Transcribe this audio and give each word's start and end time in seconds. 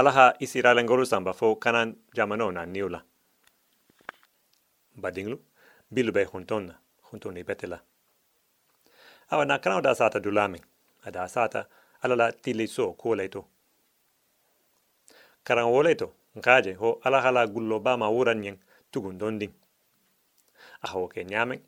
alaha 0.00 0.34
isiralengolu 0.38 1.06
samba 1.06 1.32
fo 1.32 1.56
kanan 1.56 1.96
jamano 2.14 2.52
na 2.52 2.66
niula. 2.66 3.02
Badinglu 4.96 5.38
bilu 5.90 6.12
be 6.12 6.24
huntonna 6.24 6.74
huntoni 7.02 7.44
betela. 7.44 7.80
Awa 9.30 9.44
na 9.44 9.58
kanao 9.58 9.80
da 9.80 9.94
sata 9.94 10.20
dulame 10.20 10.60
ada 11.04 11.28
sata 11.28 11.66
alala 12.02 12.32
tili 12.32 12.66
so 12.68 12.92
kuoleto 12.92 13.44
karan 15.44 15.64
woleto 15.64 16.12
nkaje 16.36 16.72
ho 16.74 17.00
alahala 17.04 17.46
gullo 17.46 17.78
ba 17.80 17.96
ma 17.96 18.08
wuran 18.10 18.44
yen 18.44 18.58
tugun 18.90 19.18
donding. 19.18 19.52
Aho 20.82 21.08
ke 21.08 21.24
nyamen 21.24 21.60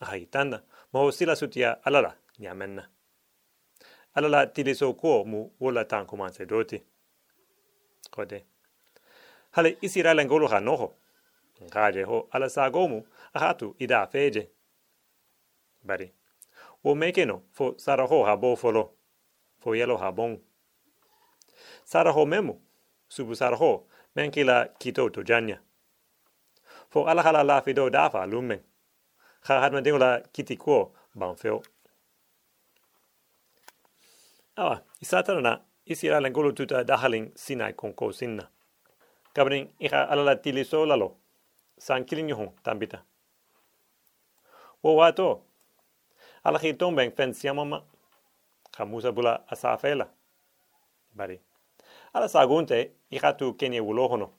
aha 0.00 0.16
itanda 0.16 0.62
mo 0.92 1.10
sila 1.10 1.36
sutia 1.36 1.84
alala 1.84 2.14
nyamenna 2.38 2.88
alala 4.14 4.46
tili 4.46 4.74
kuo 4.74 5.24
mu 5.24 5.50
wola 5.60 5.84
tan 5.84 6.06
kumanse 6.06 6.46
doti 6.46 6.82
kode 8.10 8.44
hale 9.52 9.78
isiralen 9.80 10.28
golu 10.28 10.48
ha 10.48 10.60
noho. 10.60 10.94
Nkaje 11.60 12.02
ho 12.02 12.28
ala 12.30 12.50
sagomu 12.50 13.06
ahatu 13.34 13.76
ida 13.78 14.06
feje. 14.06 14.50
Bari. 15.82 16.12
Wo 16.84 16.94
mekeno 16.94 17.42
fo 17.52 17.74
saraho 17.78 18.24
ha 18.24 18.36
bo 18.36 18.56
folo 18.56 18.90
fo 19.60 19.74
yelo 19.74 19.96
ha 19.96 20.12
bon 20.12 20.38
saraho 21.84 22.26
memu 22.26 22.60
subu 23.08 23.34
saraho 23.34 23.86
menkila 24.16 24.68
kito 24.78 25.10
to 25.10 25.22
janya. 25.22 25.58
Fo 26.90 27.06
ala 27.06 27.22
hala 27.22 27.44
la 27.44 27.62
fido 27.62 27.90
dafa 27.90 28.26
lumen 28.26 28.60
ha 29.40 29.60
hadma 29.60 29.80
dingula 29.80 30.20
kiti 30.32 30.56
ko 30.56 30.94
ban 31.14 31.36
feo. 31.36 31.62
Awa 34.56 34.82
isatana 35.00 35.40
na 35.40 35.60
isira 35.86 36.20
lengolo 36.20 36.52
tuta 36.52 36.84
dahalin 36.84 37.32
sinai 37.34 37.72
konko 37.72 38.12
sinna 38.12 38.48
kabrin 39.34 39.68
iha 39.78 40.08
alala 40.08 40.36
tiliso 40.36 40.86
lalo. 40.86 41.22
San 41.82 42.04
kilin 42.04 42.30
tambita 42.62 43.02
wo 44.82 44.94
wato 44.96 45.42
ala 46.44 46.58
hiton 46.58 46.94
ben 46.94 47.10
fen 47.10 47.32
siamama 47.34 47.82
khamusa 48.72 49.12
bula 49.12 49.44
asafela 49.48 50.06
bari 51.14 51.40
ala 52.14 52.28
sagunte 52.28 52.92
ihatu 53.10 53.54
kenye 53.54 53.80
wulohono 53.80 54.30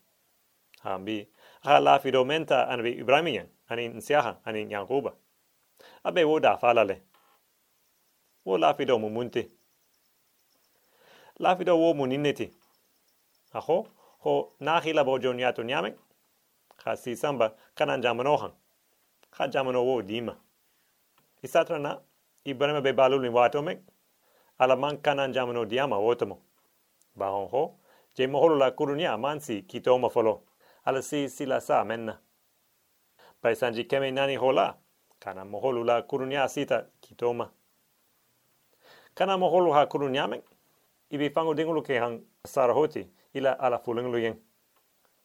hambi 0.84 1.28
ha 1.64 1.80
la 1.80 2.00
fidomenta 2.00 2.68
anbi 2.70 2.92
ibrahimiyan 2.92 3.48
ani 3.68 3.88
nsiaha 3.88 4.40
ani 4.46 4.72
yankuba 4.72 5.14
abe 6.04 6.24
wo 6.24 6.40
da 6.40 6.58
falale 6.58 7.02
wo 8.46 8.58
la 8.58 8.74
fido 8.74 9.00
mumunte 9.00 9.50
la 11.40 11.56
fido 11.56 11.78
wo 11.78 11.94
munineti 11.94 12.52
aho 13.54 13.88
ho 14.20 14.54
nahila 14.60 15.04
bo 15.04 15.20
jonyato 15.20 15.64
nyame. 15.64 15.96
Ha 16.86 16.96
si 16.98 17.16
samba 17.16 17.54
kanan 17.76 18.02
jamanohan 18.02 18.52
ha 19.32 19.48
jamano 19.48 19.84
wo 19.86 20.02
dima. 20.02 20.36
Isatrana 21.44 22.02
ibrahima 22.46 22.82
be 22.82 22.94
balul 22.94 23.22
ni 23.22 23.30
wato 23.30 23.62
me 23.64 23.80
ala 24.60 24.76
man 24.76 24.98
kanan 24.98 25.34
jamano 25.34 25.66
diama 25.66 25.98
wotomo 25.98 26.40
ba 27.16 27.30
hon 27.30 27.48
ho 27.48 27.76
je 28.16 28.28
moholo 28.28 28.56
la 28.56 28.72
kurunia 28.72 29.18
mansi 29.18 29.62
kitoma 29.64 30.10
folo. 30.10 30.44
Ala 30.86 31.02
si 31.02 31.30
sila 31.30 31.62
sa 31.62 31.84
menna. 31.86 32.20
Pai 33.42 33.56
sanji 33.56 33.86
keme 33.88 34.12
nani 34.12 34.36
hola 34.36 34.76
kana 35.20 35.46
moholo 35.46 35.84
la 35.84 36.02
kurunia 36.02 36.50
sita 36.50 36.86
kitoma 37.02 37.50
kana 39.16 39.38
moholo 39.38 39.74
ha 39.74 39.86
kurunia 39.86 40.28
men 41.14 41.22
ibi 41.22 41.30
fango 41.30 41.54
dingulu 41.54 41.84
ke 41.84 42.00
hang 42.00 42.22
sarahoti 42.46 43.08
ila 43.34 43.60
ala 43.60 43.80
fulenglu 43.80 44.20
yen 44.20 44.36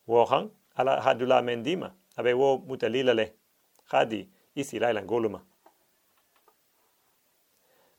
wo 0.06 0.24
hang 0.24 0.50
ala 0.76 1.00
hadula 1.00 1.42
mendima 1.42 1.94
abe 2.16 2.34
wo 2.34 2.58
mutalila 2.58 3.14
le. 3.14 3.32
Khadi 3.90 4.28
isi 4.54 4.78
la 4.78 4.92
goluma. 5.02 5.40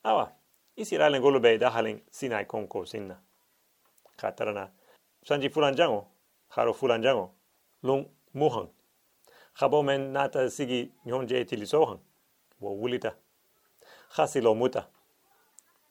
Awa 0.04 0.32
isi 0.78 0.98
la 0.98 1.20
golube 1.20 1.58
da 1.58 1.70
halin 1.72 2.00
sinai 2.12 2.46
konko 2.46 2.86
sinna. 2.86 3.20
Katarana 4.18 4.70
sanji 5.24 5.50
fulanjango 5.50 6.06
haro 6.50 6.74
fulanjango 6.74 7.32
lung 7.84 8.06
muhang. 8.36 8.70
Khabo 9.58 9.84
men 9.84 10.14
nata 10.14 10.50
sigi 10.50 10.92
nyonje 11.06 11.46
tilisohan 11.46 12.00
wo 12.62 12.70
wulita. 12.72 13.16
Khasilo 14.16 14.56
muta. 14.56 14.88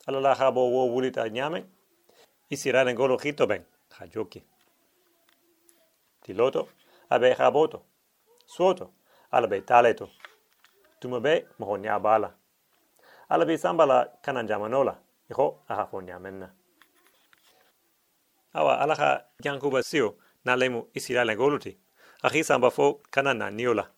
Alala 0.07 0.35
khabo 0.35 0.71
wo 0.71 0.87
wulita 0.95 1.29
nyame 1.29 1.65
isiralen 2.51 2.97
golo 2.97 3.19
hito 3.19 3.47
ben 3.47 3.65
hajoki 3.91 4.43
tiloto 6.23 6.69
abe 7.11 7.35
khaboto 7.35 7.83
suoto 8.47 8.91
alabe 9.31 9.61
taleto. 9.61 10.11
Tumabe 11.01 11.47
mohonya 11.59 11.99
bala. 11.99 12.35
Alabe 13.29 13.59
sambala 13.59 14.19
kanan 14.23 14.47
jamanola 14.47 14.99
iho 15.31 15.63
aha 15.69 16.19
menna 16.19 16.51
awa 18.55 18.81
alaha 18.81 19.25
yankuba 19.45 19.83
sio 19.83 20.17
na 20.45 20.57
lemu 20.57 20.89
isiralen 20.95 21.37
goluti 21.37 21.79
ahi 22.23 22.45
samba 22.45 22.71
fo 22.71 23.01
kanan 23.11 23.39
na 23.39 23.51
niola. 23.51 23.91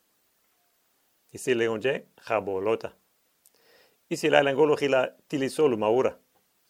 Isi 1.32 1.54
leonje 1.54 2.06
khabo 2.26 2.60
lota 2.60 2.92
isiralen 4.10 4.56
golo 4.56 4.76
khila 4.76 5.08
tilisolu 5.28 5.76
maura 5.76 6.18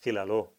khila 0.02 0.24
lo 0.26 0.52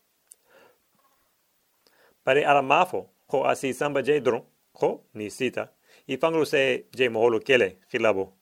pare 2.23 2.45
ala 2.45 2.61
mafo 2.61 3.09
ko 3.27 3.45
asi 3.45 3.73
samba 3.73 4.01
je 4.01 4.19
dron 4.19 4.43
ko 4.73 5.03
ni 5.13 5.29
sita. 5.29 5.69
I 6.07 6.17
fanglu 6.17 6.45
se 6.45 6.85
je 6.95 7.09
moholo 7.09 7.39
kele 7.39 7.77
khilabo. 7.91 8.33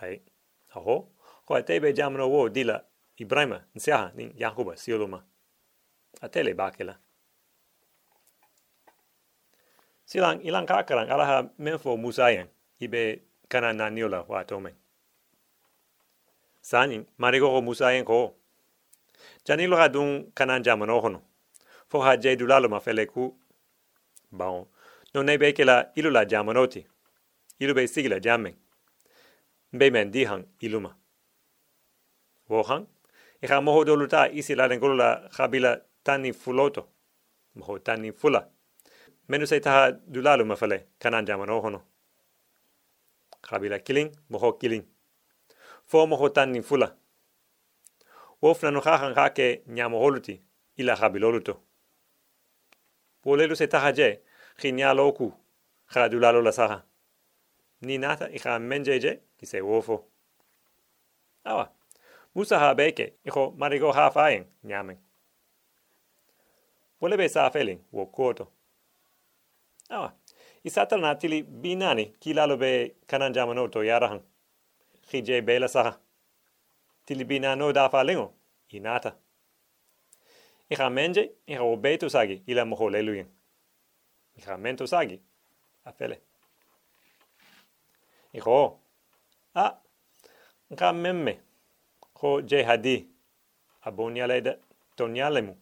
Ai 0.00 0.20
aho 0.74 1.08
ko 1.46 1.54
atebe 1.54 1.92
jamno 1.92 2.28
wo 2.28 2.48
dila 2.48 2.84
ibrahima 3.16 3.64
nsiaha 3.74 4.12
ni 4.14 4.32
yakuba 4.36 4.76
sioluma 4.76 5.24
atele 6.20 6.54
bakela. 6.54 6.98
Silang 10.04 10.40
ilang 10.44 10.66
kakaran 10.66 11.10
alaha 11.10 11.48
menfo 11.58 11.96
musayen 11.96 12.48
ibe 12.80 13.22
kana 13.48 13.72
na 13.72 13.90
niola 13.90 14.22
wa 14.28 14.44
tomen 14.44 14.74
sani 16.60 17.06
marigo 17.18 17.60
musayen 17.62 18.04
ko. 18.04 18.34
Janilo 19.44 19.76
hadun 19.76 20.30
kana 20.34 20.60
jamano 20.60 21.00
hono 21.00 21.22
fo 21.88 22.00
ha 22.00 22.16
je 22.16 22.36
dulalo 22.36 22.68
ma 22.68 22.80
fele 22.80 23.06
ku 23.06 23.34
bon 24.32 24.66
non 25.14 25.24
ne 25.26 25.38
be 25.38 25.52
kela 25.52 25.92
ilula 25.96 26.24
jamanoti 26.30 26.86
ilu 27.60 27.74
be 27.74 27.86
sigila 27.86 28.20
jamen 28.20 28.54
be 29.72 29.90
men 29.90 30.10
di 30.10 30.24
hang 30.24 30.44
iluma. 30.60 30.96
Wo 32.48 32.62
hang 32.62 32.86
e 33.42 33.46
ha 33.46 33.60
doluta 33.60 34.28
isi 34.30 34.54
la 34.54 34.68
ngolula 34.68 35.28
khabila 35.30 35.80
tani 36.04 36.32
fuloto. 36.32 36.88
Moho 37.56 37.78
tani 37.78 38.12
fula. 38.12 38.48
Menu 39.28 39.46
se 39.46 39.60
taha 39.60 39.92
dulalo 39.92 40.56
fele 40.56 40.86
kanan 40.98 41.26
jamano 41.26 41.60
hono 41.60 41.80
khabila 43.42 43.78
killing 43.78 44.10
moho 44.30 44.58
killing 44.58 44.84
fo 45.86 46.28
tani 46.28 46.62
fula. 46.62 46.94
Wo 48.40 48.54
fna 48.54 48.70
no 48.70 48.80
khahan 48.80 49.14
khake 49.14 49.62
nyamo 49.66 49.98
holuti. 49.98 50.40
Ila 50.78 50.94
khabiloluto 50.96 51.67
Polelu 53.28 53.56
se 53.56 53.66
taha 53.66 53.92
je, 53.92 54.20
khinya 54.56 54.94
loku, 54.94 55.32
khadulalo 55.92 56.40
la 56.42 56.52
saha. 56.52 56.78
Ni 57.80 57.98
nata 57.98 58.26
i 58.36 58.38
kha 58.38 58.58
menje 58.58 58.94
je, 59.04 59.12
ki 59.38 59.46
se 59.46 59.60
wofo. 59.60 59.96
Awa, 61.44 61.66
musa 62.34 62.58
ha 62.58 62.74
beke, 62.74 63.06
iko 63.28 63.42
marigo 63.58 63.92
ha 63.92 64.10
fayen, 64.10 64.44
nyamen. 64.64 64.96
Wole 67.00 67.16
be 67.18 67.28
sa 67.28 67.50
feeling, 67.50 67.80
wo 67.92 68.06
koto. 68.06 68.48
Awa, 69.90 70.12
i 70.64 70.70
satal 70.70 71.00
na 71.00 71.14
tili 71.14 71.42
binani, 71.42 72.14
ki 72.20 72.32
be 72.58 72.94
kanan 73.06 73.34
jamano 73.34 73.68
to 73.70 73.80
yarahan. 73.80 74.22
Khi 75.10 75.20
je 75.20 75.42
be 75.42 75.58
la 75.58 75.68
saha. 75.68 75.98
Tili 77.06 77.24
binano 77.24 77.72
da 77.74 77.90
fa 77.90 78.02
lengo, 78.04 78.32
i 78.72 78.80
nata. 80.70 80.74
I 80.74 80.76
kha 80.76 80.90
menje, 80.90 81.30
i 81.46 81.54
kha 81.54 81.62
obetu 81.62 82.10
sagi, 82.10 82.42
ila 82.46 82.64
moho 82.64 82.90
leluyen. 82.90 83.26
I 84.36 84.40
kha 84.40 84.56
mento 84.56 84.86
sagi, 84.86 85.20
a 85.84 85.92
fele. 85.92 86.18
I 88.34 88.40
kho, 88.40 88.78
a, 89.54 89.74
nka 90.70 90.92
memme, 90.92 91.38
kho 92.14 92.42
je 92.42 92.62
hadi, 92.62 93.06
a 93.84 93.90
bonyale 93.90 94.42
de, 94.42 94.58
tonyale 94.96 95.42
mu. 95.42 95.54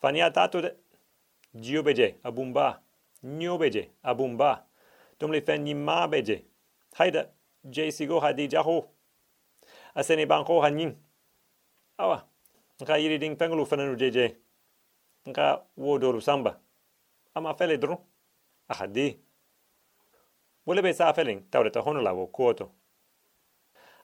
Fania 0.00 0.30
tatu 0.30 0.60
de, 0.60 0.74
jio 1.54 1.82
beje, 1.82 2.14
a 2.22 2.30
bumba, 2.30 2.80
nyo 3.22 3.58
beje, 3.58 3.88
a 4.02 4.14
bumba. 4.14 4.64
Tum 5.18 5.32
nka 12.80 12.98
yiri 12.98 13.18
ding 13.18 13.36
pengulu 13.36 13.66
fananu 13.66 13.96
jeje. 13.96 14.36
Nka 15.26 15.64
wo 15.76 15.98
doru 15.98 16.20
samba. 16.20 16.60
Ama 17.34 17.54
fele 17.54 17.78
dru 17.78 17.96
ahadi 18.68 19.16
wole 20.66 20.82
be 20.82 20.92
sa 20.92 21.12
feling 21.12 21.40
tawre 21.50 21.70
ta 21.70 21.80
hono 21.80 22.00
la 22.00 22.12
wo 22.12 22.26
kuoto 22.26 22.70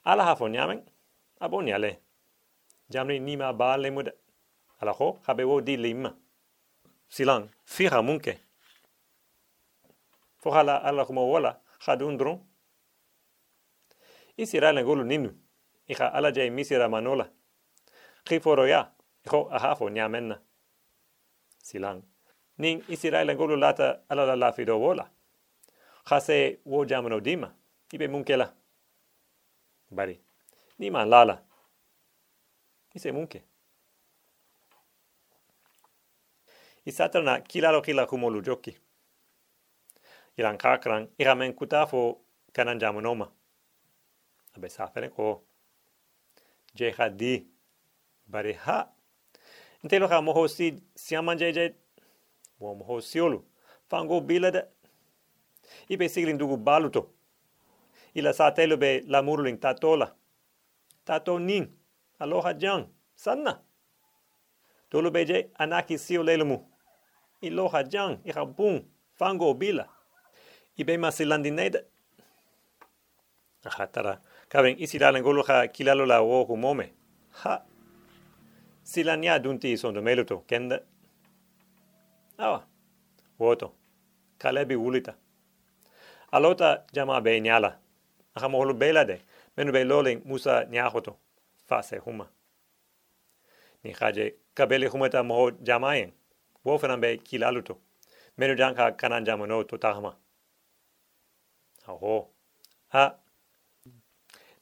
ala 0.04 0.24
ha 0.24 0.36
fo 0.36 0.48
nyamen 0.48 0.80
abo 1.40 1.62
nyale 1.62 2.00
jamri 2.88 3.20
nima 3.20 3.52
ba 3.52 3.76
le 3.76 3.88
ala 4.80 4.92
ho 4.92 5.20
habe 5.26 5.44
wo 5.44 5.60
di 5.60 5.76
lim 5.76 6.08
silang 7.08 7.48
fiha 7.64 8.02
munke 8.02 8.38
fo 10.38 10.50
hala 10.50 10.80
ala 10.82 11.04
kuma 11.04 11.22
wala 11.22 11.60
khadun 11.84 12.16
dru 12.16 12.40
isira 14.36 14.72
le 14.72 14.82
golu 14.82 15.04
ninu. 15.04 15.30
Iha 15.86 16.08
ala 16.16 16.32
jay 16.32 16.50
misira 16.50 16.88
manola 16.88 17.28
khiforo 18.24 18.66
ya 18.68 18.90
ho 19.30 19.48
aha 19.52 19.74
fo 19.76 19.90
nyamenna 19.90 20.40
silang. 21.58 22.02
Ning 22.58 22.82
isira 22.88 23.24
le 23.24 23.34
golu 23.34 23.56
lata 23.56 24.00
ala 24.08 24.26
la 24.26 24.36
lafido 24.36 24.80
wola. 24.80 25.10
Khase 26.04 26.58
wo 26.64 26.84
jamano 26.84 27.20
dima. 27.20 27.54
Ibe 27.92 28.08
munkela. 28.08 28.54
Bari. 29.90 30.20
Ni 30.78 30.90
man 30.90 31.08
lala. 31.08 31.42
Ise 32.94 33.12
munke. 33.12 33.42
Isatana 36.86 37.40
kilalo 37.40 37.80
kila 37.80 38.06
kumolu 38.06 38.42
joki. 38.42 38.76
Ilan 40.36 40.58
kakran 40.58 41.08
iramen 41.18 41.54
kutafo 41.54 42.20
kanan 42.52 42.78
jamonoma 42.78 43.30
abe 44.56 44.68
safere 44.68 45.08
ko. 45.08 45.42
Je 46.74 46.90
khadi 48.26 48.32
bari 48.32 48.52
ha 48.52 48.88
intelo 49.82 50.08
kha 50.08 50.20
moho 50.20 50.48
si 50.48 50.82
siaman 50.94 51.38
je 51.38 51.52
je 51.52 51.74
wo 52.60 52.74
moho 52.74 53.00
siolu 53.00 53.44
fango 53.88 54.20
bilada 54.20 54.68
ibe 55.88 56.08
siglin 56.08 56.38
dugu 56.38 56.56
baluto. 56.56 57.10
Ila 58.14 58.32
sa 58.32 58.50
telo 58.50 58.76
be 58.76 59.02
la 59.06 59.22
murling 59.22 59.58
tatola. 59.58 60.14
Tato 61.04 61.38
nin, 61.38 61.68
aloha 62.20 62.54
jang, 62.54 62.86
sanna. 63.14 63.60
Tolo 64.90 65.10
be 65.10 65.50
anaki 65.58 65.98
sio 65.98 66.22
lelumu. 66.22 66.64
Iloha 67.42 67.82
jang, 67.82 68.20
ika 68.24 68.44
bung, 68.46 68.84
fango 69.18 69.54
bila. 69.54 69.88
Ibe 70.78 70.96
ma 70.96 71.10
silandineda. 71.10 71.80
Aha, 73.66 73.86
tara. 73.86 74.20
Kaben 74.48 74.76
isi 74.78 74.98
lengolo 74.98 75.42
ha 75.42 75.66
kilalo 75.68 76.06
la 76.06 76.22
wohu 76.22 76.56
mome. 76.56 76.92
Ha. 77.42 77.62
Silania 78.84 79.38
dunti 79.38 79.76
sondo 79.76 80.02
meluto, 80.02 80.44
kenda. 80.46 80.80
Awa. 82.38 82.66
Woto. 83.38 83.72
Kalebi 84.38 84.76
ulita 84.76 85.14
alota 86.34 86.84
jama 86.92 87.20
be 87.20 87.40
nyala 87.40 87.78
aha 88.34 88.48
mo 88.48 88.58
holu 88.58 88.74
belade 88.74 89.20
menu 89.56 89.72
be 89.72 89.84
loling 89.84 90.20
musa 90.24 90.64
nyahoto 90.64 91.16
fase 91.68 91.96
huma 91.98 92.26
ni 93.84 93.92
khaje 93.92 94.34
kabele 94.54 94.86
humata 94.88 95.22
mo 95.22 95.50
jamayen 95.50 96.10
wo 96.64 96.78
fana 96.78 96.96
be 96.96 97.18
kilaluto 97.18 97.78
menu 98.38 98.54
janka 98.56 98.92
kanan 98.92 99.24
jamano 99.24 99.62
to 99.64 99.78
tahma 99.78 100.16
aho 101.88 102.28
ha 102.88 103.14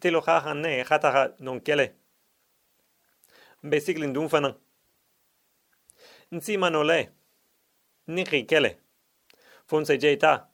telo 0.00 0.20
kha 0.20 0.40
hanne 0.40 0.84
khata 0.84 1.10
ha 1.10 1.28
non 1.40 1.60
kele 1.60 1.86
mbe 3.62 3.80
siglin 3.80 4.12
dun 4.12 4.28
fana 4.28 4.54
nsi 6.32 6.56
manole 6.58 7.10
ni 8.06 8.24
kele. 8.24 8.78
Fonse 9.66 9.98
jeta. 9.98 10.48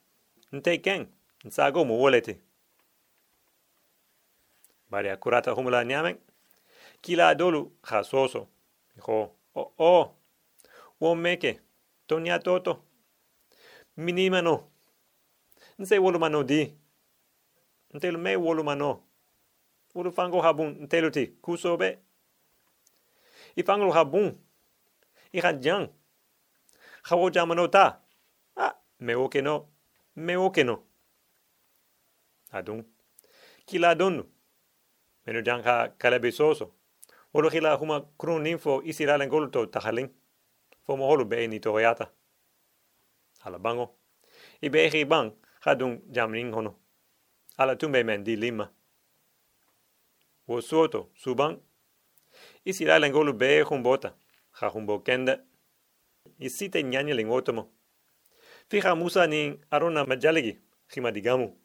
Nte 0.53 0.79
ken 0.79 1.07
nsago 1.45 1.85
mo 1.85 1.99
wolete 1.99 2.41
bari 4.91 5.09
akurata 5.09 5.51
humula 5.51 5.85
nyamen 5.85 6.17
kila 7.01 7.35
dolu 7.35 7.73
khasoso 7.83 8.49
ho 9.01 9.37
o 9.55 9.73
o. 9.79 10.15
Wo 11.01 11.15
meke. 11.15 11.61
Tonya 12.07 12.39
toto. 12.39 12.83
Minimano 13.97 14.71
nse 15.79 15.99
wolu 15.99 16.19
mano 16.19 16.43
di. 16.43 16.75
Ntelu 17.95 18.19
me 18.19 18.37
wolu 18.37 18.65
mano. 18.65 19.03
Fango 20.15 20.41
habun. 20.41 20.77
Ntelu 20.81 21.11
ti. 21.11 21.27
Kusobe 21.27 21.99
i 23.59 23.63
fango 23.67 23.91
habun 23.97 24.29
i 25.37 25.41
khanjang 25.45 25.87
khawo 27.07 27.27
jamano 27.35 27.65
ta 27.75 27.85
ah 28.57 28.75
me 29.05 29.15
woke 29.21 29.41
no 29.43 29.55
me 30.17 30.37
oke 30.37 30.65
no. 30.65 30.83
Adun. 32.53 32.85
Kila 33.67 33.95
donu. 33.95 34.25
Menu 35.27 35.43
janka 35.43 35.95
kalabi 35.99 36.33
soso. 36.33 36.73
Olo 37.35 37.51
kila 37.51 37.77
huma 37.77 38.01
krun 38.19 38.47
info 38.47 38.83
isira 38.83 39.19
lengolto 39.19 39.67
tahalin. 39.67 40.09
Fo 40.87 40.97
mo 40.97 41.07
holu 41.07 41.25
be 41.25 41.47
ni 41.47 41.61
toyata. 41.61 42.11
Ala 43.45 43.59
bango. 43.59 43.95
Ibe 44.63 44.87
egi 44.87 45.05
bang 45.05 45.33
hadun 45.61 46.01
jamring 46.11 46.53
hono. 46.53 46.75
Ala 47.59 47.77
tumbe 47.77 48.05
men 48.05 48.25
di 48.25 48.37
lima. 48.37 48.71
Wo 50.47 50.61
suoto 50.61 51.11
subang. 51.15 51.61
Isira 52.69 52.99
lengolu 52.99 53.33
be 53.33 53.63
humbota. 53.63 54.13
Ha 54.51 54.69
humbo 54.69 54.99
kenda. 54.99 55.41
Isite 56.39 56.83
nyanya 56.83 57.15
lingotomo. 57.15 57.71
Fija 58.69 58.95
musa 58.95 59.27
ni 59.27 59.61
arona 59.71 60.05
majalegi, 60.05 60.59
hima 60.89 61.11
digamu. 61.11 61.57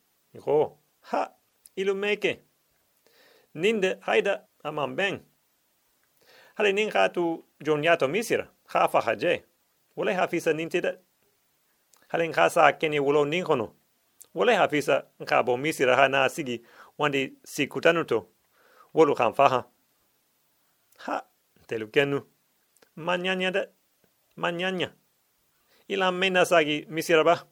Ha, 1.01 1.33
ilu 1.75 1.95
meke. 1.95 2.39
Ninde 3.53 3.97
haida 3.99 4.47
aman 4.63 4.95
ben. 4.95 5.19
Hale 6.55 6.71
nin 6.71 6.89
tu 7.13 7.43
jonyato 7.59 8.07
misira, 8.07 8.47
ha 8.67 8.87
haje. 8.87 9.43
Wole 9.97 10.13
hafisa 10.13 10.53
nintida. 10.53 10.97
Hale 12.07 12.27
nka 12.27 12.49
sa 12.49 12.71
keni 12.71 12.99
wulo 12.99 13.25
ninkono. 13.25 13.75
Wole 14.33 14.55
hafisa 14.55 15.03
nka 15.19 15.43
bo 15.43 15.57
misira 15.57 15.95
ha 15.95 16.07
na 16.07 16.29
sigi 16.29 16.63
wandi 16.97 17.33
sikutanuto. 17.43 18.29
Wolu 18.93 19.15
kan 19.15 19.33
faha. 19.33 19.72
Ha, 20.97 21.25
telu 21.67 21.87
kenu. 21.87 22.21
Manyanya 22.95 23.51
da. 23.51 23.67
Manyanya 24.35 24.93
ila 25.87 26.11
mena 26.11 26.45
sagi 26.45 26.85
misiraba 26.89 27.47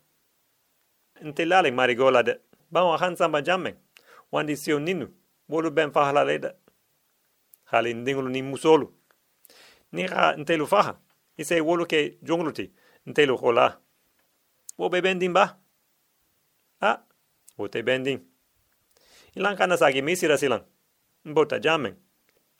ntelale 1.21 1.71
marigola 1.71 2.23
de. 2.23 2.39
Ba 2.71 2.83
wa 2.83 2.97
hansa 2.97 3.27
ba 3.29 3.41
jamme 3.41 3.75
wandi 4.31 4.57
sio 4.57 4.79
ninu. 4.79 5.07
Bolu 5.49 5.71
ben 5.71 5.91
fahala 5.91 6.23
leda. 6.25 6.55
Hali 7.65 7.93
ndingulu 7.93 8.29
ni 8.29 8.41
musolu. 8.41 8.93
Ni 9.91 10.07
ha 10.07 10.35
ntelu 10.35 10.67
faha. 10.67 10.99
Ise 11.37 11.61
wolu 11.61 11.85
ke 11.85 12.17
jongluti 12.21 12.71
ntelu 13.05 13.37
khola 13.37 13.79
wo 14.77 14.89
be 14.89 15.01
bendin 15.01 15.33
ba. 15.33 15.59
A 16.81 16.97
wo 17.57 17.67
te 17.67 17.83
bendin 17.83 18.19
ilan 19.35 19.57
kana 19.57 19.77
sagi 19.77 20.01
misira 20.01 20.37
silan. 20.37 20.63
Mbota 21.25 21.59
jamme 21.59 21.95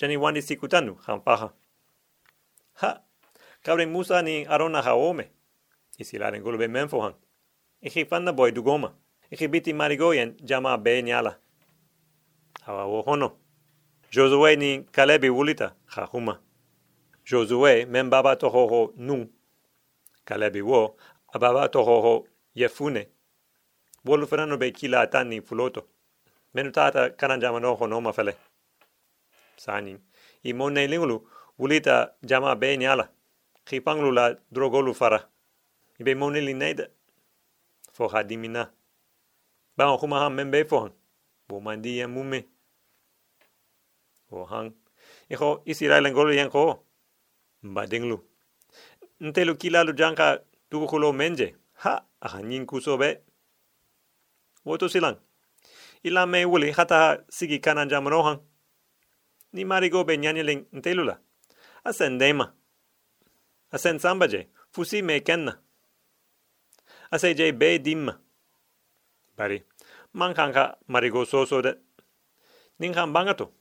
jani 0.01 0.17
wandi 0.17 0.41
sikutanu 0.41 0.95
han 1.05 1.21
faha 1.21 1.53
ha 2.73 3.01
kabre 3.63 3.85
musa 3.85 4.21
ni 4.21 4.45
arona 4.45 4.81
ha 4.81 4.93
ome 4.93 5.31
isi 6.01 6.17
la 6.17 6.29
rengolo 6.29 6.57
be 6.57 6.67
men 6.67 6.87
fohan. 6.87 7.13
Ichi 7.81 8.05
fanna 8.05 8.33
boy 8.33 8.51
dugoma. 8.51 8.93
Ichi 9.31 9.47
biti 9.47 9.73
marigoyen 9.73 10.35
jama 10.43 10.77
be 10.77 11.01
nyala. 11.03 11.37
Hawa 12.65 12.85
wo. 12.85 13.37
Josue 14.11 14.55
ni 14.55 14.83
kalebi 14.91 15.29
wulita 15.29 15.75
ha 15.85 16.05
huma. 16.05 16.39
Josue 17.25 17.85
men 17.85 18.09
baba 18.09 18.35
toho 18.35 18.67
ho 18.67 18.93
nun. 18.97 19.29
Kalebi 20.25 20.61
wo 20.61 20.95
ababa 21.33 21.69
toho 21.69 22.01
ho 22.01 22.27
yefune. 22.55 23.07
Wolu 24.05 24.27
ferano 24.27 24.57
be 24.57 24.71
kila 24.71 25.01
atani 25.01 25.41
fuloto. 25.41 25.87
Menu 26.53 26.71
tata 26.71 27.09
kanan 27.09 27.39
jama 27.39 27.59
no 27.59 27.75
ho 27.75 27.87
noma 27.87 28.13
fele. 28.13 28.35
Sani. 29.61 29.97
I 30.43 30.53
monne 30.53 30.87
lingulu 30.87 31.21
wulita 31.59 32.13
jama 32.23 32.55
be 32.55 32.77
nyala. 32.77 33.09
Khipanglu 33.65 34.11
la 34.11 34.33
drogolu 34.51 34.93
fara. 34.93 35.19
Ibe 35.99 36.15
mone 36.15 36.41
li 36.41 36.53
neide 36.53 36.87
fo 37.93 38.07
ha 38.07 38.23
dimina 38.23 38.71
ba 39.77 39.85
on 39.91 39.99
kuma 39.99 40.19
han 40.19 40.33
membe 40.33 40.65
fo 40.65 40.89
bo 41.47 41.59
mandi 41.59 41.97
ya 41.97 42.07
mume. 42.07 42.45
O 44.31 44.45
han 44.45 44.73
iho 45.29 45.61
isira 45.65 46.01
len 46.01 46.13
golo 46.13 46.31
yen 46.33 46.49
ko 46.49 46.83
ba 47.63 47.85
dinglu. 47.85 48.17
Ntelu 49.19 49.55
kilalu 49.55 49.93
janka 49.93 50.41
tuko 50.69 50.87
kulo 50.87 51.13
menje. 51.13 51.55
Ha 51.83 52.03
aha 52.21 52.41
nin 52.41 52.65
kusobe 52.65 53.21
woto 54.65 54.89
silang. 54.89 55.17
Ila 56.03 56.25
me 56.25 56.45
wuli 56.45 56.71
hata 56.71 57.23
sigi 57.29 57.59
kanan 57.59 57.89
jamano 57.89 58.41
han 59.51 59.57
ni 59.57 59.65
marigo 59.65 60.03
be 60.03 60.17
nyanyeling 60.17 60.65
ntelula 60.71 61.19
asen 61.83 62.17
dema. 62.17 62.53
Asen 63.71 63.99
sambaje 63.99 64.47
fusi 64.71 65.01
me 65.01 65.19
kenna. 65.19 65.59
Ase 67.11 67.35
je 67.35 67.51
be 67.51 67.79
dim 67.79 68.11
bari 69.37 69.63
man 70.13 70.33
kan 70.33 70.53
ka 70.53 70.77
marigo 70.87 71.25
so 71.25 71.45
so 71.45 71.61
de. 71.61 71.73
Ning 72.79 72.93
kan 72.93 73.13
bangato 73.13 73.51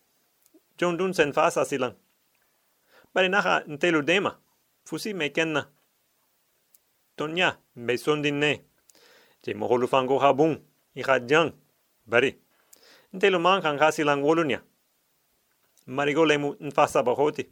jon 0.79 0.97
dun 0.97 1.15
sen 1.15 1.33
fa 1.33 1.51
sa 1.51 1.65
silang 1.65 1.95
bari 3.15 3.29
na 3.29 3.41
ha 3.41 3.63
ntelu 3.67 4.03
dema. 4.03 4.39
Fusi 4.85 5.15
me 5.15 5.31
kenna. 5.31 5.69
Tonya 7.17 7.59
me 7.75 7.97
son 7.97 8.23
din 8.23 8.39
ne. 8.39 8.65
Je 9.43 9.55
mo 9.55 9.67
holu 9.69 9.87
fango 9.87 10.19
ha 10.19 10.33
bun 10.33 10.59
i 10.95 11.03
ha 11.03 11.19
jang. 11.21 11.53
Bari 12.07 12.39
ntelu 13.13 13.39
man 13.39 13.63
kan 13.63 13.79
ka 13.79 13.91
silang 13.93 14.23
wolunya 14.23 14.70
marigo 15.91 16.25
lemu 16.25 16.57
nfasa 16.61 17.03
bahoti 17.03 17.45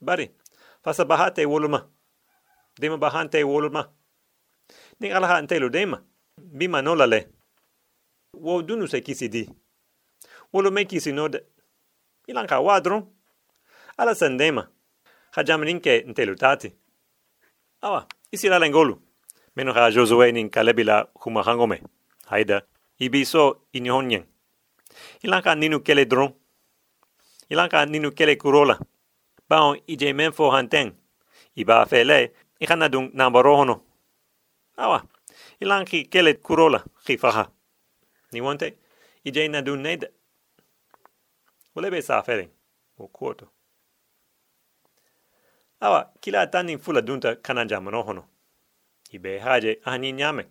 bari 0.00 0.30
fasa 0.84 1.04
bahate 1.04 1.46
woluma 1.46 1.80
dema 2.80 2.96
bahante 2.96 3.42
woluma 3.44 3.82
ni 5.00 5.10
alaha 5.12 5.42
ntelu 5.42 5.68
dema 5.68 5.98
bima 6.38 6.82
nola 6.82 7.06
le 7.06 7.28
wo 8.34 8.62
dunu 8.62 8.86
se 8.88 9.00
kisi 9.00 9.28
di 9.28 9.50
wolo 10.52 10.70
me 10.70 10.84
kisi 10.84 11.12
no 11.12 11.28
de 11.28 11.42
ilan 12.26 12.46
ka 12.46 12.60
wadron 12.60 13.02
ala 13.98 14.14
sendema 14.14 14.68
hajamnin 15.30 15.80
ke 15.80 16.04
ntelu 16.06 16.34
tati 16.36 16.72
awa 17.82 18.06
isi 18.32 18.48
la 18.48 18.58
lengolu 18.58 18.94
meno 19.56 19.72
ha 19.72 19.90
josue 19.90 20.32
nin 20.32 20.50
kalebila 20.50 21.08
huma 21.14 21.42
hangome 21.42 21.82
haida 22.26 22.62
ibiso 22.98 23.66
inhonyen 23.72 24.24
ilan 25.22 25.42
ka 25.42 25.54
ninu 25.54 25.80
kele 25.80 26.04
dron 26.06 26.32
ilanka 27.48 27.86
ninu 27.86 28.12
kele 28.12 28.36
kurola. 28.36 28.78
Bao 29.48 29.76
ije 29.86 30.12
men 30.12 30.32
fo 30.32 30.50
hanten. 30.50 30.92
Iba 31.56 31.86
fele 31.86 32.32
ikana 32.60 32.88
dung 32.88 33.10
nambaro 33.14 33.56
hono. 33.56 33.80
Awa 34.76 35.02
ilanki 35.60 36.04
kele 36.04 36.34
kurola 36.34 36.84
khifaha 37.04 37.50
ni 38.32 38.40
wonte 38.40 38.74
ije 39.24 39.48
na 39.48 39.62
dun 39.62 39.80
ned 39.82 40.10
ulebe 41.76 42.02
sa 42.02 42.22
fere 42.22 42.48
o 42.98 43.08
kuoto. 43.08 43.48
Awa 45.80 46.12
kila 46.20 46.46
tani 46.46 46.78
fula 46.78 47.02
dunta 47.02 47.36
kana 47.36 47.64
jamano 47.64 48.02
hono. 48.02 48.24
Ibe 49.10 49.38
haje 49.38 49.80
ani 49.84 50.12
nyame. 50.12 50.46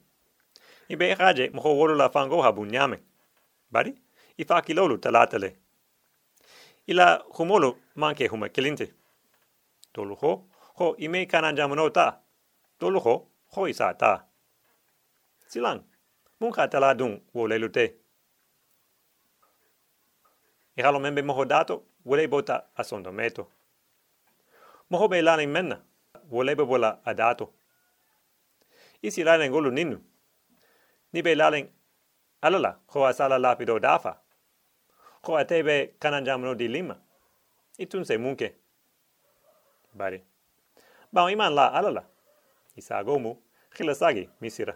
Ibe 0.89 1.13
haje 1.13 1.50
mo 1.50 1.62
wolu 1.62 1.95
la 1.95 2.09
fango 2.09 2.41
habu 2.41 2.65
nyame. 2.65 3.00
Bari 3.71 3.93
ifa 4.38 4.62
kilolu 4.62 4.97
talatale 4.97 5.55
ila 6.87 7.23
humolo 7.35 7.77
manke 7.95 8.27
huma 8.27 8.49
kelinte 8.49 8.93
tolu 9.93 10.15
ho 10.15 10.49
ho 10.75 10.95
ime 10.97 11.25
kananja 11.25 11.67
mono 11.67 11.89
ta. 11.89 12.19
Tolu 12.79 12.99
ho 12.99 13.27
ho 13.53 13.67
isa 13.67 13.93
ta. 13.93 14.25
Silang 15.47 15.83
mun 16.39 16.51
ka 16.51 16.67
tala 16.67 16.93
dun 16.95 17.21
wo 17.33 17.47
le 17.47 17.57
lute. 17.59 17.85
I 20.77 20.81
halo 20.81 20.99
membe 20.99 21.21
moho 21.21 21.45
dato 21.45 21.83
wo 22.03 22.15
le 22.15 22.27
bota 22.27 22.65
a 22.75 22.83
sondo 22.83 23.11
meto. 23.11 23.47
Moho 24.89 25.07
be 25.09 25.21
lana 25.21 25.45
menna 25.47 25.77
wo 26.29 26.43
le 26.43 26.55
be 26.55 26.65
bola 26.65 26.99
a 27.05 27.13
dato 27.13 27.53
isi 29.01 29.23
lana 29.23 29.49
ngolu 29.49 29.71
ninu. 29.71 29.97
Ni 31.13 31.21
be 31.21 31.35
lana 31.35 31.59
alala 32.41 32.79
ho 32.87 33.05
a 33.05 33.13
sala 33.13 33.37
lapido 33.37 33.79
dafa 33.79 34.22
ho 35.23 35.37
a 35.37 35.45
tebe 35.45 35.95
kananjamno 35.99 36.53
di 36.55 36.67
lima? 36.67 36.95
Itun 37.77 38.05
se 38.05 38.17
munke. 38.17 38.53
Bari. 39.93 40.21
Ba 41.11 41.31
iman 41.31 41.53
la 41.53 41.67
alala 41.67 42.03
isa 42.75 43.03
gomu 43.03 43.37
khilasagi 43.69 44.29
misira. 44.41 44.75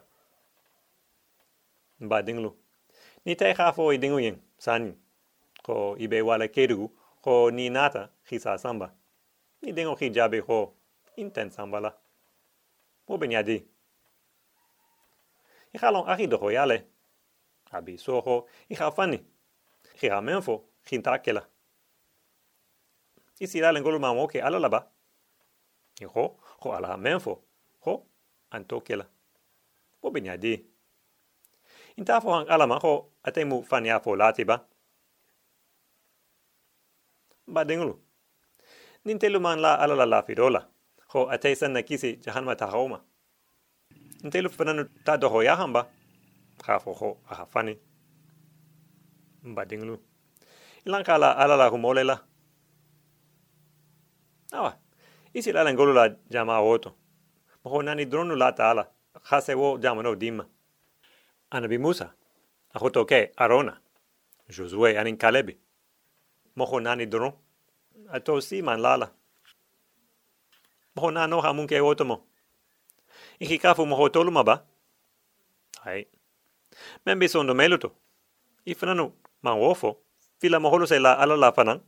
Ba 2.00 2.22
dinglu 2.22 2.56
ni 3.26 3.36
te 3.36 3.54
khafo 3.54 3.92
i 3.92 3.98
dingu 3.98 4.20
yin 4.20 4.42
sani. 4.58 4.94
Ko 5.64 5.96
ibe 6.00 6.22
wala 6.22 6.48
kedu 6.48 6.92
ko 7.22 7.50
ni 7.52 7.70
nata 7.70 8.10
khisa 8.24 8.58
samba. 8.58 8.94
Ni 9.62 9.74
dingo 9.74 9.96
khi 9.96 10.10
jabe 10.10 10.42
ko 10.42 10.74
inten 11.18 11.52
samba 11.52 11.80
la. 11.80 11.92
Mo 13.08 13.18
ben 13.18 13.32
yadi 13.32 13.66
i 15.74 15.78
khalon 15.78 16.08
akhi 16.08 16.28
do 16.28 16.52
yale. 16.52 16.86
Abi 17.72 17.98
soho 17.98 18.46
i 18.70 18.76
khafani 19.98 20.00
khi 20.00 20.10
amenfo 20.10 20.64
khinta 20.86 21.18
kela 21.20 21.42
isi 23.40 23.60
la 23.60 23.80
ngolo 23.80 24.00
ma 24.00 24.14
mo 24.14 24.28
ke 24.28 24.42
ala 24.42 24.60
la 24.60 24.70
ba 24.70 24.88
i 26.02 26.06
ho 26.06 26.24
ho 26.62 26.72
ala 26.72 26.98
menfo 26.98 27.34
ho 27.86 28.06
anto 28.52 28.82
kela 28.82 29.06
mo 30.04 30.10
ben 30.12 30.26
yadi 30.26 30.78
inta 31.98 32.22
fo 32.22 32.30
hang 32.32 32.48
alama 32.50 32.80
ho 32.80 33.10
atemu 33.24 33.64
fania 33.64 34.00
fo 34.00 34.16
lati 34.16 34.46
ba. 34.46 34.62
Ba 37.48 37.66
dengulu 37.66 38.00
nintelu 39.06 39.40
man 39.40 39.60
la 39.60 39.76
alala 39.76 40.06
la 40.06 40.22
fidola. 40.22 40.62
Ho 41.08 41.28
ate 41.30 41.56
san 41.56 41.74
na 41.74 41.82
kisi 41.82 42.20
jahanma 42.22 42.56
ta 42.56 42.68
homa 42.68 43.02
nintelu 44.24 44.50
fananu 44.50 44.84
ta 45.06 45.18
do 45.18 45.30
ho 45.30 45.42
ya 45.42 45.56
hamba. 45.56 45.88
Ha 46.66 46.80
fo 46.80 46.94
ho 46.94 47.18
a 47.30 47.46
fani 47.46 47.78
ba 49.56 49.66
dengulu 49.66 50.00
ilan 50.86 51.04
kala 51.04 51.38
alala 51.38 51.70
hu 51.70 51.78
molela 51.78 52.24
awa 54.52 54.78
isi 55.34 55.52
la 55.52 55.74
ngolu 55.74 55.94
la 55.94 56.10
jama 56.30 56.62
woto 56.62 56.96
mo 57.64 57.82
nani 57.82 58.06
dronu 58.06 58.36
la 58.36 58.52
ta 58.52 58.72
ala 58.72 58.84
khase 59.24 59.54
wo 59.56 59.78
jama 59.78 60.04
no 60.04 60.16
dimma 60.16 60.46
anabi 61.50 61.78
Musa, 61.78 62.14
ahoto 62.74 63.06
ke 63.06 63.32
Arona, 63.38 63.80
Josue 64.50 64.98
anin 64.98 65.18
Kalebi, 65.18 65.58
moho 66.56 66.80
nani 66.80 67.06
dron, 67.06 67.34
ato 68.12 68.42
si 68.42 68.62
man 68.62 68.82
lala. 68.82 69.12
Moho 70.96 71.12
nano 71.12 71.42
ha 71.42 71.54
munke 71.54 71.80
otomo. 71.82 72.24
Iki 73.40 73.60
kafu 73.60 73.86
moho 73.86 74.10
toluma 74.10 74.44
ba? 74.44 74.66
Hai. 75.84 76.08
Membi 77.06 77.30
sondo 77.30 77.54
meluto. 77.54 77.92
Ifananu 78.66 79.14
man 79.42 79.58
wofo, 79.60 79.98
fila 80.40 80.60
moholo 80.60 80.86
se 80.88 81.00
la 81.00 81.14
ala 81.14 81.36
la 81.38 81.52
fanan, 81.52 81.80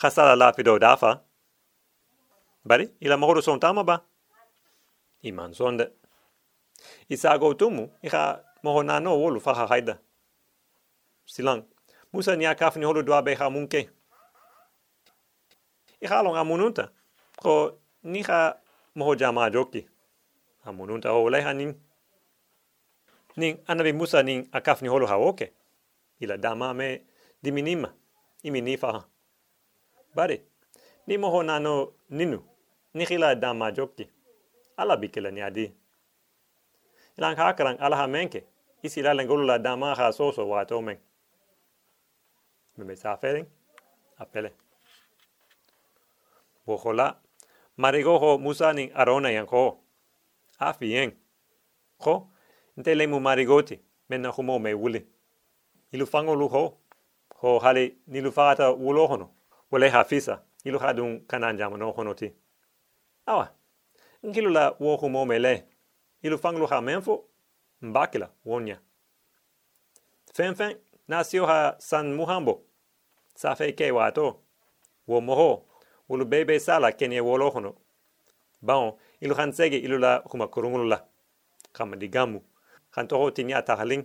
khasala 0.00 0.36
la 0.36 0.52
fido 0.52 0.78
dafa. 0.78 1.22
Bari, 2.64 2.88
ila 3.00 3.16
moholo 3.16 3.42
son 3.42 3.60
tama 3.60 3.84
ba? 3.84 4.02
Iman 5.22 5.54
sonde. 5.54 5.90
Isago 7.08 7.54
tumu, 7.54 7.90
ika 8.02 8.44
moho 8.62 8.82
na 8.82 9.00
no 9.00 9.18
wolu 9.18 9.40
faha 9.40 9.66
haida. 9.66 9.98
Silang, 11.26 11.64
musa 12.12 12.36
ni 12.36 12.46
akaf 12.46 12.76
ni 12.76 12.84
holu 12.84 13.02
dua 13.02 13.22
beha 13.22 13.50
munke. 13.50 13.90
Iha 16.00 16.22
long 16.22 16.36
amununta, 16.36 16.90
ko 17.36 17.78
ni 18.02 18.22
ha 18.22 18.56
moho 18.94 19.14
jama 19.16 19.50
joki. 19.50 19.86
Amununta 20.64 21.10
ho 21.10 21.30
leha 21.30 21.54
ning. 21.54 21.74
Ning 23.36 23.58
anabi 23.66 23.92
musa 23.92 24.22
ning 24.22 24.48
akaf 24.52 24.82
ni 24.82 24.88
holu 24.88 25.06
hawoke. 25.06 25.52
Ila 26.20 26.36
dama 26.36 26.74
me 26.74 27.02
diminima, 27.42 27.94
imi 28.42 28.60
ni 28.60 28.76
faha. 28.76 29.04
Bari, 30.14 30.42
ni 31.06 31.18
moho 31.18 31.42
na 31.42 31.58
no 31.58 31.92
ninu, 32.10 32.42
ni 32.94 33.04
hila 33.04 33.34
dama 33.34 33.72
joki. 33.72 34.08
Ala 34.76 34.96
bikila 34.96 35.30
ni 35.30 35.40
adi. 35.40 35.72
Ilan 37.18 37.36
ka 37.36 37.52
karang 37.52 37.78
alaha 37.80 38.06
menke 38.06 38.44
isi 38.82 39.02
la 39.02 39.14
lengolu 39.14 39.44
la 39.46 39.58
dama 39.58 39.94
ha 39.94 40.12
soso 40.12 40.48
wa 40.48 40.64
to 40.64 40.82
men. 40.82 40.98
Me 42.76 42.84
me 42.84 42.96
sa 42.96 43.16
feren 43.16 43.46
apele. 44.18 44.50
Bo 46.66 46.76
hola 46.76 47.16
marigo 47.76 48.18
ho 48.18 48.38
musa 48.38 48.72
ni 48.72 48.90
arona 48.94 49.30
yan 49.30 49.46
ko 49.46 49.80
afien 50.60 51.12
ko 51.98 52.28
ntele 52.76 53.06
mu 53.06 53.20
marigoti 53.20 53.80
men 54.08 54.22
na 54.22 54.30
humo 54.30 54.58
me 54.58 54.74
wuli 54.74 55.06
ilu 55.92 56.06
fango 56.06 56.34
lu 56.34 56.48
ho 56.48 56.78
ho 57.28 57.58
hali 57.58 57.98
ni 58.06 58.20
lu 58.20 58.32
fata 58.32 58.70
wulo 58.70 59.06
hono 59.06 59.30
wale 59.70 59.88
hafisa 59.88 60.42
ilu 60.64 60.78
hadun 60.78 61.20
kanan 61.26 61.56
jamano 61.56 61.90
hono 61.92 62.14
ti. 62.14 62.32
Awa. 63.26 63.54
Ngilu 64.26 64.50
la 64.50 64.74
wo 64.80 64.96
humo 64.96 65.24
me 65.26 65.38
le 65.38 65.64
ilu 66.22 66.38
fanglu 66.38 66.66
ha 66.66 66.80
menfo 66.80 67.24
mbakila 67.82 68.30
wonya. 68.44 68.80
Fen 70.34 70.54
fen 70.54 70.76
nasio 71.08 71.46
ha 71.46 71.76
san 71.78 72.14
muhambo. 72.14 72.62
Sa 73.34 73.54
fe 73.54 73.72
ke 73.72 73.90
wato. 73.90 74.40
Wo 75.06 75.20
moho 75.20 75.64
ulu 76.08 76.24
bebe 76.24 76.60
sala 76.60 76.92
kenye 76.92 77.20
wolo 77.20 77.50
hono 77.50 77.74
baon 78.62 78.92
ilu 79.20 79.34
hansege 79.34 79.78
ilu 79.78 79.98
la 79.98 80.20
kuma 80.20 80.48
kurungulu 80.48 80.84
la 80.84 81.04
kama 81.72 81.96
digamu. 81.96 82.42
Hantoho 82.90 83.30
tini 83.30 83.52
atahaling 83.52 84.04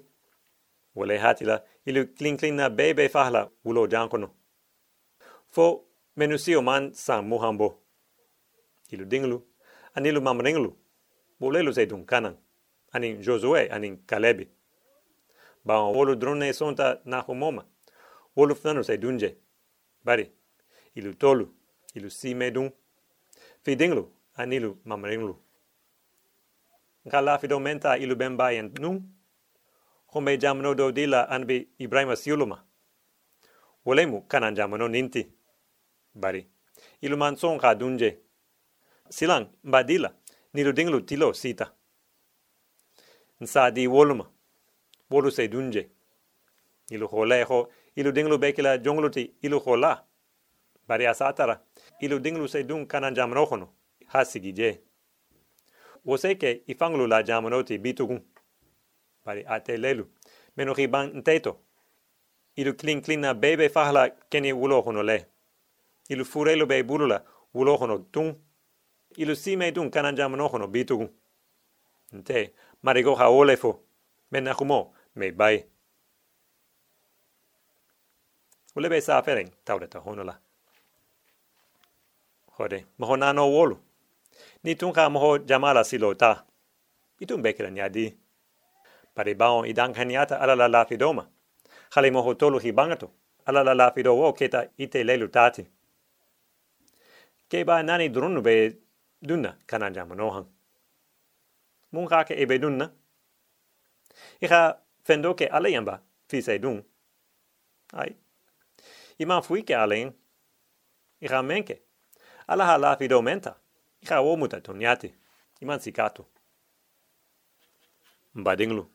wale 0.96 1.18
hatila 1.18 1.64
ilu 1.86 2.08
klin 2.08 2.38
klin 2.38 2.56
na 2.56 2.70
bebe 2.70 3.10
fahla 3.10 3.50
ulo 3.66 3.88
jankono 3.88 4.30
fo 5.50 5.86
menusio 6.16 6.62
man 6.62 6.94
san 6.94 7.26
muhambo 7.26 7.80
ilu 8.92 9.06
dinglu 9.06 9.42
anilu 9.96 10.22
mamringlu 10.22 10.78
bolelu 11.40 11.74
se 11.74 11.86
dun 11.86 12.06
kanan 12.06 12.38
anin 12.94 13.22
Josue, 13.22 13.70
anin 13.72 13.98
Kalebi. 14.06 14.48
Ba 15.66 15.82
wolu 15.82 16.16
drone 16.16 16.54
sonta 16.54 17.02
na 17.06 17.22
humoma. 17.22 17.66
Wolu 18.36 18.56
fnanu 18.56 18.84
se 18.84 18.98
dunje. 18.98 19.36
Bari, 20.04 20.32
ilu 20.96 21.14
tolu, 21.14 21.50
ilu 21.96 22.10
si 22.10 22.36
medun. 22.36 22.72
Fidinglu, 23.64 24.12
anilu 24.36 24.78
mamringlu. 24.86 25.36
Nga 27.08 27.22
la 27.22 27.38
fido 27.38 27.60
ilu 28.00 28.16
ben 28.16 28.38
bayan 28.38 28.72
nun. 28.80 29.04
Home 30.14 30.38
jamno 30.38 30.76
do 30.76 30.92
dila 30.92 31.30
anbi 31.30 31.70
Ibrahima 31.80 32.16
siuluma. 32.16 32.64
Wolemu 33.86 34.22
kanan 34.22 34.56
jamno 34.56 34.88
ninti. 34.88 35.28
Bari, 36.16 36.48
ilu 37.02 37.18
manson 37.18 37.58
ka 37.60 37.76
dunje. 37.76 38.20
Silang, 39.10 39.48
mbadila, 39.64 40.14
nilu 40.54 40.74
dinglu 40.74 41.02
tilo 41.02 41.34
sita. 41.34 41.74
Nsa 43.42 43.72
di 43.72 43.88
woluma. 43.88 44.30
Wolu 45.10 45.32
se 45.32 45.48
dunje. 45.48 45.90
Ilu 46.90 47.08
hole 47.08 47.44
ho, 47.44 47.70
ilu 47.96 48.12
dinglu 48.12 48.38
bekila 48.38 48.78
jongluti 48.78 49.34
ilu 49.42 49.60
hola. 49.60 50.06
Bari 50.88 51.08
asatara, 51.08 51.62
ilu 52.00 52.20
dinglu 52.20 52.48
se 52.48 52.64
dun 52.64 52.86
kanan 52.86 53.16
jamno 53.16 53.46
hono. 53.46 53.74
Hasigi 54.08 54.54
je. 54.54 54.82
Wose 56.06 56.36
ke 56.36 56.64
ifanglu 56.68 57.08
la 57.08 57.24
jamno 57.24 57.64
ti 57.64 57.78
bitugun. 57.78 58.22
Bari 59.26 59.46
ate 59.48 59.78
lelu. 59.78 60.06
Meno 60.58 60.74
ban 60.90 61.12
nteto. 61.18 61.60
Ilu 62.56 62.74
klin 62.74 63.02
klina 63.02 63.34
bebe 63.34 63.70
fahla 63.70 64.10
keni 64.30 64.54
wulo 64.54 64.82
hono 64.82 65.04
le. 65.04 65.26
Ilu 66.10 66.26
furelu 66.26 66.66
be 66.68 66.84
bulula 66.84 67.24
wulo 67.54 67.78
hono 67.78 67.98
tun. 68.12 68.36
Ilu 69.18 69.36
sime 69.36 69.72
dun 69.72 69.90
kanan 69.90 70.16
jamno 70.16 70.48
hono 70.48 70.68
bitugun. 70.68 71.10
Nte, 72.12 72.54
marigo 72.82 73.16
ha 73.16 73.30
ole 73.30 73.58
fo. 73.58 73.80
Mena 74.32 74.54
humo, 74.54 74.94
me 75.16 75.32
bai. 75.32 75.66
Ule 78.76 78.90
be 78.90 79.02
sa 79.02 79.22
fereng, 79.22 79.50
taureta 79.66 80.00
hono 80.00 80.24
la. 80.24 80.38
Hode, 82.58 82.86
moho 82.98 83.18
nano 83.18 83.50
wolu. 83.52 83.78
Ni 84.64 84.76
tun 84.76 84.94
ka 84.94 85.10
moho 85.10 85.38
jamala 85.38 85.84
silo 85.84 86.14
ta. 86.14 86.46
Itun 87.20 87.42
bekira 87.42 87.70
nyadi. 87.72 88.23
Pari 89.16 89.36
baon 89.36 89.66
idan 89.66 89.94
kanyata 89.94 90.40
ala 90.42 90.56
la 90.56 90.68
lafidoma. 90.68 91.28
Hale 91.96 92.12
moho 92.12 92.34
tolu 92.34 92.60
hi 92.60 92.72
bangato. 92.72 93.12
Ala 93.46 93.64
la 93.64 93.74
lafido 93.74 94.16
wo 94.16 94.34
keta 94.34 94.70
ite 94.78 95.04
lelu 95.04 95.28
tati. 95.28 95.68
Ke 97.50 97.64
ba 97.66 97.84
nani 97.84 98.10
drunu 98.10 98.42
be 98.42 98.78
dunna 99.22 99.58
kanan 99.68 99.94
jamanohan. 99.94 100.46
Mun 101.92 102.08
ka 102.08 102.24
ke 102.24 102.34
ebe 102.34 102.58
dunna. 102.60 102.92
Ika 104.42 104.80
fendo 105.04 105.36
ke 105.36 105.46
ale 105.52 105.70
yamba 105.72 106.02
fise 106.30 106.60
dun. 106.60 106.84
Ai. 107.94 108.16
Ima 109.20 109.42
fui 109.42 109.64
ke 109.64 109.76
alen. 109.76 110.14
Ika 111.22 111.44
menke. 111.44 111.82
Ala 112.48 112.66
ha 112.66 112.78
lafido 112.78 113.22
menta. 113.22 113.56
Ika 114.02 114.22
wo 114.22 114.36
muta 114.36 114.62
tonyati. 114.62 115.14
Iman 115.62 115.80
sikato. 115.80 116.26
Mbadinglu. 118.34 118.90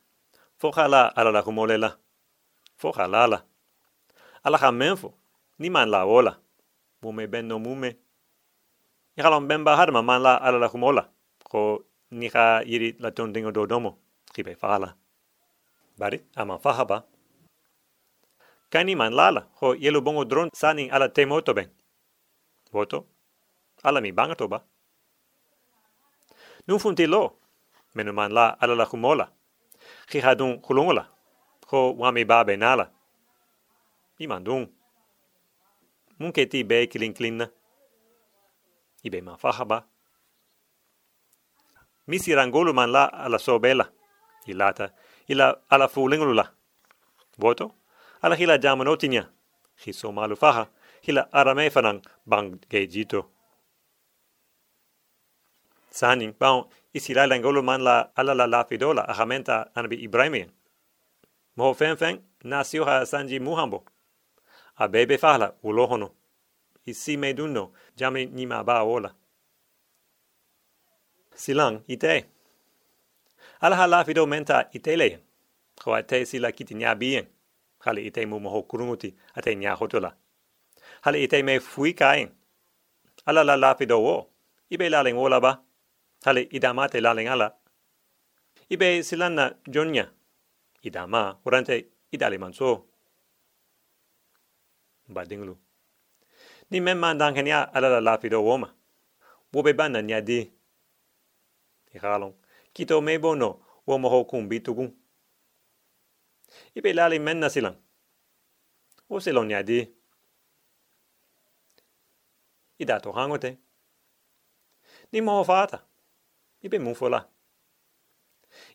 Foka 0.59 0.89
la 0.89 1.07
ala 1.15 1.31
la 1.31 1.43
kumole 1.43 1.79
la. 1.79 1.97
La 2.83 3.27
la. 3.27 3.45
Ala 4.45 4.59
ha 4.59 4.73
menfo. 4.73 5.15
Ni 5.59 5.71
man 5.71 5.91
la 5.91 6.05
ola. 6.05 6.39
Mume 7.03 7.27
ben 7.27 7.47
no 7.47 7.59
mume. 7.59 7.97
Ika 9.17 9.31
lon 9.31 9.47
ben 9.47 9.65
bahar 9.65 9.93
man 9.93 10.23
la 10.23 10.37
ala 10.37 10.59
la 10.59 10.69
kumola. 10.69 11.09
Ko 11.45 11.85
ni 12.11 12.29
ka 12.29 12.63
iri 12.67 12.97
la 12.99 13.11
tondingo 13.11 13.53
do 13.53 13.67
domo. 13.67 13.99
Kibe 14.35 14.55
fala. 14.57 14.97
Bari, 15.99 16.21
ama 16.37 16.59
fahaba. 16.59 17.05
Kani 18.71 18.95
man 18.95 19.13
lala, 19.15 19.47
ho 19.61 19.75
yelu 19.75 20.01
bongo 20.01 20.25
dron 20.25 20.51
sani 20.53 20.91
ala 20.91 21.09
te 21.09 21.25
moto 21.25 21.55
ben. 21.55 21.71
Voto? 22.73 23.07
Ala 23.83 24.01
mi 24.01 24.13
bangato 24.13 24.49
ba? 24.49 24.63
Nun 26.67 26.79
funti 26.79 27.07
lo, 27.07 27.39
la 27.95 28.57
ala 28.61 28.75
la 28.75 28.87
kumola. 28.87 29.38
Ki 30.09 30.21
hadun 30.21 30.61
kulungola, 30.61 31.09
ko 31.67 31.93
wami 31.93 32.25
babe 32.25 32.57
nala. 32.57 32.91
Imandun. 34.19 34.65
dun. 34.65 34.73
Mun 36.19 36.33
ke 36.33 36.49
ti 36.49 36.65
be 36.65 36.87
kilin 36.87 37.15
klinna. 37.15 37.47
Ibe 39.05 39.21
ma 39.21 39.37
fahaba. 39.37 39.85
Misi 42.07 42.35
rangolu 42.35 42.75
man 42.75 42.91
la 42.91 43.05
ala 43.07 43.39
sobela. 43.39 43.87
Ilata, 44.47 44.91
ila 45.29 45.61
ala 45.71 45.89
fulingulula. 45.89 46.51
Voto? 47.39 47.75
Ala 48.23 48.35
hila 48.35 48.59
jamanotinya. 48.59 49.29
Hiso 49.77 50.13
malu 50.13 50.37
faha, 50.37 50.67
hila 51.03 51.29
arame 51.33 51.71
fanang 51.71 52.03
bang 52.27 52.59
gejito. 52.71 53.31
Saning, 55.91 56.35
baon, 56.39 56.69
isi 56.95 57.15
la 57.15 57.27
langolu 57.27 57.63
man 57.63 57.83
la 57.83 58.11
ala 58.17 58.47
la 58.47 58.65
fidola 58.65 59.03
ahamenta 59.09 59.71
anabi 59.75 59.97
Ibrahimien. 60.05 60.51
mo 61.57 61.75
fen 61.75 61.97
fen, 61.97 62.21
nasio 62.45 62.85
ha 62.85 63.07
sanji 63.07 63.41
muhambo. 63.41 63.85
A 64.77 64.89
bebe 64.89 65.19
fahla, 65.19 65.55
ulohono. 65.63 66.11
Isi 66.87 67.17
medunno, 67.17 67.73
jami 67.97 68.27
nima 68.27 68.65
ba 68.65 68.83
ola. 68.85 69.15
Silang, 71.35 71.83
ite. 71.89 72.27
Ala 73.61 73.77
ha 73.77 73.87
lafido 73.87 74.27
menta 74.27 74.69
ite 74.73 75.21
ko 75.79 75.95
ate 75.95 76.27
sila 76.27 76.53
kitinya 76.53 76.95
bien. 76.95 77.27
Hale 77.79 78.03
ite 78.07 78.27
mu 78.27 78.41
mo 78.41 78.63
kurunguti 78.63 79.15
ate 79.35 79.55
nya 79.55 79.75
hotola. 79.75 80.15
Hale 81.03 81.23
ite 81.23 81.43
me 81.43 81.61
fui 81.61 81.95
kain. 81.95 82.29
Ala 83.27 83.45
la 83.45 83.57
lafido 83.57 83.99
wo. 84.01 84.27
Ibe 84.71 84.91
la 84.91 85.03
lengola 85.03 85.41
ba. 85.41 85.63
Hale 86.25 86.49
idamate 86.51 87.01
laleng 87.01 87.29
ala. 87.29 87.55
Ibe 88.71 89.03
silanna 89.03 89.55
jonya. 89.67 90.11
Idama 90.83 91.39
urante 91.45 91.87
idale 92.13 92.39
manso. 92.39 92.87
Badinglu. 95.09 95.57
Ni 96.71 96.81
memma 96.81 97.15
dankenya 97.15 97.73
ala 97.73 97.89
la 97.89 98.01
lafido 98.01 98.45
woma. 98.45 98.75
Wobe 99.53 99.73
bana 99.73 100.03
nya 100.03 100.21
di. 100.21 100.51
Ikalong. 101.95 102.35
Kito 102.73 103.01
mebo 103.01 103.35
no 103.35 103.61
wo 103.87 103.99
moho 103.99 104.25
kumbitugun. 104.25 104.93
Ibe 106.75 106.93
lali 106.93 107.19
menna 107.19 107.49
silang. 107.51 107.77
O 109.09 109.21
silon 109.21 109.51
ya 109.51 109.63
di. 109.63 109.89
Ida 112.79 113.01
hangote. 113.01 113.59
Ni 115.13 115.21
moho 115.21 115.45
fata. 115.45 115.88
Ibe 116.63 116.79
mufola. 116.79 117.29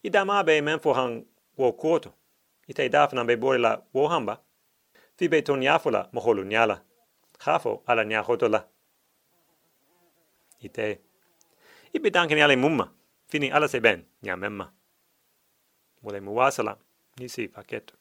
Ida 0.03 0.25
ma 0.25 0.43
be 0.43 0.61
menfo 0.61 0.93
hang 0.93 1.25
wo 1.57 1.71
kuoto. 1.71 2.13
Ita 2.67 2.83
idafna 2.83 3.25
be 3.25 3.35
borila 3.37 3.81
wo 3.93 4.07
hamba. 4.07 4.41
Fibe 5.17 5.41
ton 5.41 5.63
yafola 5.63 6.09
moholu 6.13 6.43
nyala. 6.43 6.81
Khafo 7.37 7.83
ala 7.87 8.05
nyahotola. 8.05 8.67
Ite. 10.59 10.99
Ibe 11.93 12.09
danken 12.09 12.37
yale 12.37 12.55
mumma. 12.55 12.91
Fini 13.27 13.51
ala 13.51 13.67
se 13.67 13.79
ben, 13.79 14.05
nya 14.21 14.37
memma. 14.37 14.71
Mule 16.01 16.19
muwasala. 16.19 16.77
Nisi 17.17 17.47
paketo. 17.47 17.95